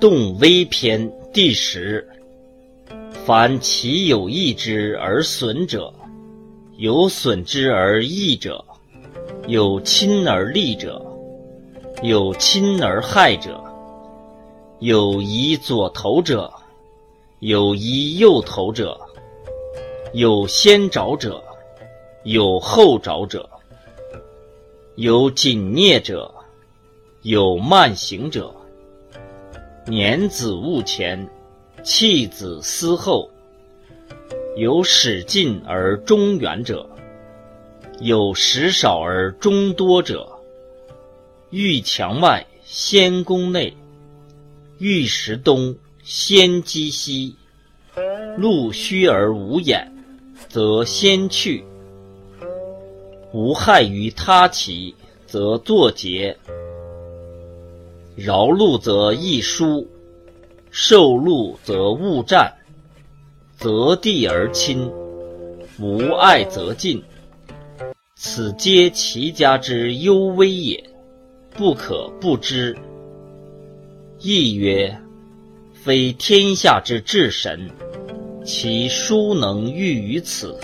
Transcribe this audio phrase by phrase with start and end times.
[0.00, 2.06] 动微篇第十。
[3.24, 5.92] 凡其有益之而损者，
[6.76, 8.64] 有损之而益者，
[9.48, 11.04] 有亲而利者，
[12.02, 13.60] 有亲而害者，
[14.78, 16.50] 有以左投者，
[17.40, 18.98] 有以右投者，
[20.12, 21.42] 有先着者，
[22.22, 23.48] 有后着者，
[24.94, 26.32] 有谨念者，
[27.22, 28.54] 有慢行者。
[29.88, 31.30] 年子务前，
[31.82, 33.30] 弃子思后。
[34.54, 36.90] 有始进而终远者，
[37.98, 40.28] 有始少而终多者。
[41.48, 43.72] 欲墙外，先攻内；
[44.78, 47.36] 欲食东，先击西。
[48.36, 49.90] 路虚而无掩，
[50.48, 51.62] 则先去；
[53.32, 54.94] 无害于他其，
[55.26, 56.36] 则作结。
[58.20, 59.86] 饶路则易疏，
[60.72, 62.52] 受禄则勿战。
[63.56, 64.90] 择地而亲，
[65.78, 67.00] 无爱则近。
[68.16, 70.82] 此皆其家之幽微也，
[71.56, 72.76] 不可不知。
[74.18, 75.00] 亦曰：
[75.72, 77.70] 非天下之至神，
[78.44, 80.58] 其孰能御于此？